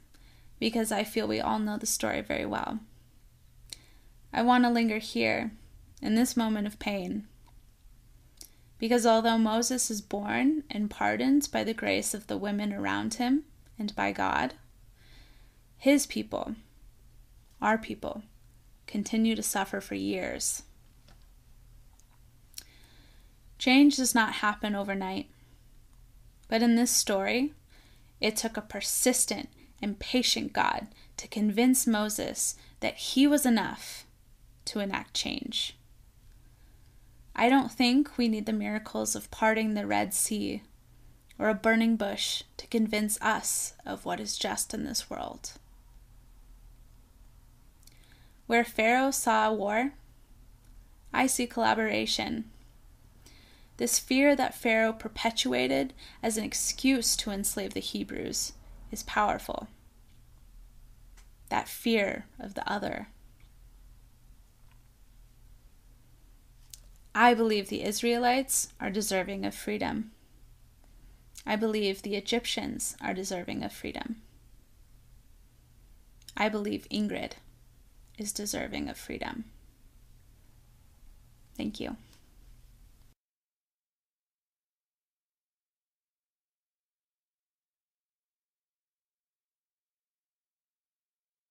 because 0.59 0.91
I 0.91 1.05
feel 1.05 1.29
we 1.29 1.41
all 1.41 1.59
know 1.59 1.77
the 1.77 1.87
story 1.87 2.21
very 2.21 2.47
well. 2.47 2.81
I 4.33 4.43
want 4.43 4.65
to 4.65 4.71
linger 4.71 4.99
here, 4.99 5.53
in 6.01 6.17
this 6.17 6.37
moment 6.37 6.67
of 6.67 6.79
pain. 6.79 7.29
Because 8.79 9.07
although 9.07 9.39
Moses 9.39 9.91
is 9.91 10.01
born 10.01 10.65
and 10.69 10.91
pardoned 10.91 11.49
by 11.53 11.63
the 11.63 11.75
grace 11.75 12.15
of 12.15 12.27
the 12.27 12.37
women 12.37 12.73
around 12.73 13.15
him 13.15 13.45
and 13.79 13.95
by 13.95 14.11
God, 14.11 14.55
his 15.83 16.07
people, 16.07 16.55
our 17.61 17.77
people, 17.77 18.23
continue 18.87 19.35
to 19.35 19.43
suffer 19.43 19.81
for 19.81 19.97
years. 19.97 20.63
Change 23.59 23.97
does 23.97 24.15
not 24.15 24.35
happen 24.35 24.77
overnight. 24.77 25.29
But 26.47 26.63
in 26.63 26.77
this 26.77 26.93
story, 26.93 27.53
it 28.21 28.37
took 28.37 28.57
a 28.57 28.61
persistent 28.61 29.49
and 29.83 29.99
patient 29.99 30.53
God 30.53 30.87
to 31.17 31.27
convince 31.27 31.85
Moses 31.85 32.55
that 32.79 32.95
he 32.95 33.27
was 33.27 33.45
enough 33.45 34.07
to 34.67 34.79
enact 34.79 35.15
change. 35.15 35.77
I 37.35 37.49
don't 37.49 37.73
think 37.73 38.17
we 38.17 38.29
need 38.29 38.47
the 38.47 38.53
miracles 38.53 39.17
of 39.17 39.33
parting 39.33 39.75
the 39.75 39.89
Red 39.89 40.15
Sea 40.15 40.63
or 41.41 41.49
a 41.49 41.55
burning 41.55 41.97
bush 41.97 42.45
to 42.59 42.69
convince 42.69 43.21
us 43.21 43.73
of 43.85 44.05
what 44.05 44.21
is 44.21 44.39
just 44.39 44.73
in 44.73 44.85
this 44.85 45.11
world. 45.11 45.55
Where 48.53 48.65
Pharaoh 48.65 49.13
saw 49.13 49.51
war, 49.51 49.95
I 51.11 51.27
see 51.27 51.47
collaboration. 51.47 52.51
This 53.79 53.99
fear 53.99 54.37
that 54.37 54.55
Pharaoh 54.55 54.93
perpetuated 54.93 55.95
as 56.23 56.37
an 56.37 56.45
excuse 56.45 57.17
to 57.17 57.31
enslave 57.31 57.73
the 57.73 57.81
Hebrews 57.81 58.53
is 58.91 59.05
powerful. 59.05 59.69
That 61.49 61.67
fear 61.67 62.27
of 62.39 62.53
the 62.53 62.71
other. 62.71 63.09
I 67.15 67.33
believe 67.33 67.71
the 67.71 67.85
Israelites 67.85 68.69
are 68.79 68.91
deserving 68.91 69.47
of 69.47 69.55
freedom. 69.55 70.11
I 71.47 71.57
believe 71.57 72.03
the 72.03 72.17
Egyptians 72.17 72.99
are 73.01 73.15
deserving 73.15 73.65
of 73.65 73.73
freedom. 73.73 74.21
I 76.37 76.51
believe 76.51 76.87
Ingrid 76.91 77.37
is 78.19 78.33
deserving 78.33 78.89
of 78.89 78.97
freedom. 78.97 79.45
Thank 81.57 81.81
you. 81.81 81.97